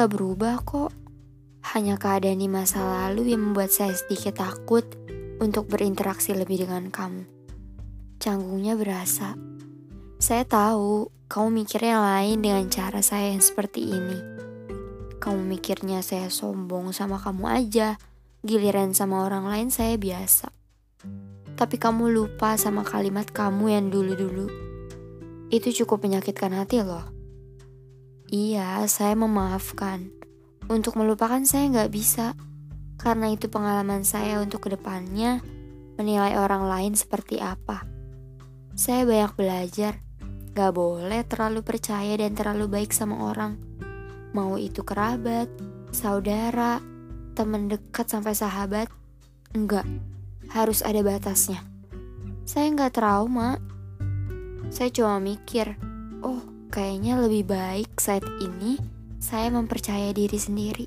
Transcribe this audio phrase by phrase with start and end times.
[0.00, 0.96] nggak berubah kok.
[1.76, 4.80] Hanya keadaan di masa lalu yang membuat saya sedikit takut
[5.44, 7.28] untuk berinteraksi lebih dengan kamu.
[8.16, 9.36] Canggungnya berasa.
[10.16, 14.16] Saya tahu kamu mikirnya lain dengan cara saya yang seperti ini.
[15.20, 18.00] Kamu mikirnya saya sombong sama kamu aja,
[18.40, 20.48] giliran sama orang lain saya biasa.
[21.60, 24.48] Tapi kamu lupa sama kalimat kamu yang dulu-dulu.
[25.52, 27.19] Itu cukup menyakitkan hati loh.
[28.30, 30.06] Iya, saya memaafkan.
[30.70, 32.38] Untuk melupakan saya nggak bisa,
[32.94, 35.42] karena itu pengalaman saya untuk ke depannya
[35.98, 37.82] menilai orang lain seperti apa.
[38.78, 39.98] Saya banyak belajar,
[40.54, 43.58] gak boleh terlalu percaya dan terlalu baik sama orang.
[44.30, 45.50] Mau itu kerabat,
[45.90, 46.78] saudara,
[47.34, 48.86] teman dekat sampai sahabat,
[49.58, 49.90] enggak,
[50.54, 51.66] harus ada batasnya.
[52.46, 53.58] Saya nggak trauma,
[54.70, 55.74] saya cuma mikir,
[56.22, 58.78] oh kayaknya lebih baik saat ini
[59.18, 60.86] saya mempercaya diri sendiri.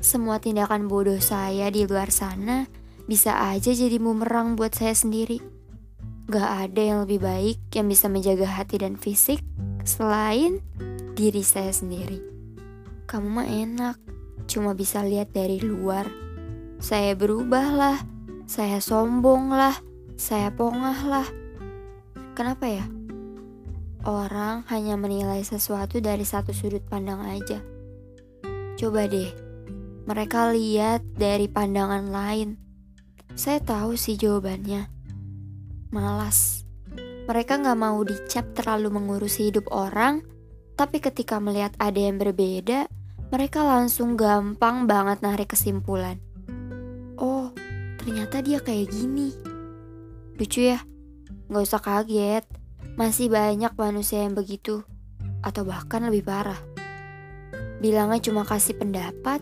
[0.00, 2.64] Semua tindakan bodoh saya di luar sana
[3.04, 5.38] bisa aja jadi bumerang buat saya sendiri.
[6.28, 9.44] Gak ada yang lebih baik yang bisa menjaga hati dan fisik
[9.84, 10.60] selain
[11.16, 12.20] diri saya sendiri.
[13.08, 13.96] Kamu mah enak,
[14.44, 16.04] cuma bisa lihat dari luar.
[16.80, 17.98] Saya berubah lah,
[18.44, 19.76] saya sombong lah,
[20.20, 21.28] saya pongah lah.
[22.36, 22.97] Kenapa ya?
[24.06, 27.58] Orang hanya menilai sesuatu dari satu sudut pandang aja.
[28.78, 29.34] Coba deh,
[30.06, 32.54] mereka lihat dari pandangan lain.
[33.34, 34.86] Saya tahu sih jawabannya.
[35.90, 36.62] Malas.
[37.26, 40.24] Mereka nggak mau dicap terlalu mengurusi hidup orang,
[40.78, 42.86] tapi ketika melihat ada yang berbeda,
[43.28, 46.16] mereka langsung gampang banget narik kesimpulan.
[47.20, 47.52] Oh,
[48.00, 49.34] ternyata dia kayak gini.
[50.38, 50.80] Lucu ya?
[51.52, 52.48] Gak usah kaget,
[52.98, 54.82] masih banyak manusia yang begitu,
[55.38, 56.58] atau bahkan lebih parah.
[57.78, 59.38] Bilangnya cuma kasih pendapat,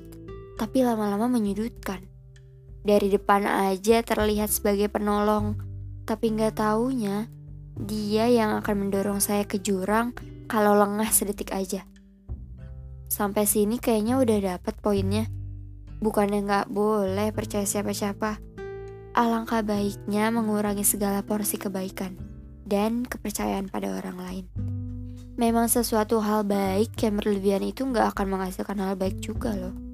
[0.60, 2.04] tapi lama-lama menyudutkan.
[2.84, 5.56] Dari depan aja terlihat sebagai penolong,
[6.04, 7.32] tapi nggak taunya
[7.80, 10.12] dia yang akan mendorong saya ke jurang
[10.52, 11.88] kalau lengah sedetik aja.
[13.08, 15.32] Sampai sini kayaknya udah dapet poinnya.
[16.04, 18.36] Bukannya nggak boleh percaya siapa-siapa,
[19.16, 22.35] Alangkah baiknya mengurangi segala porsi kebaikan
[22.66, 24.44] dan kepercayaan pada orang lain.
[25.38, 29.85] Memang sesuatu hal baik yang berlebihan itu nggak akan menghasilkan hal baik juga loh.